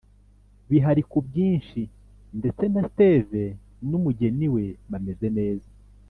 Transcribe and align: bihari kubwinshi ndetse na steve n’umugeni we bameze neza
bihari 0.69 1.01
kubwinshi 1.11 1.81
ndetse 2.39 2.63
na 2.73 2.81
steve 2.89 3.43
n’umugeni 3.89 4.47
we 4.55 4.65
bameze 4.91 5.27
neza 5.39 5.69